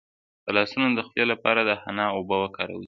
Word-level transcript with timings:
د 0.45 0.47
لاسونو 0.57 0.87
د 0.93 0.99
خولې 1.07 1.25
لپاره 1.31 1.61
د 1.63 1.71
حنا 1.81 2.05
اوبه 2.15 2.35
وکاروئ 2.39 2.79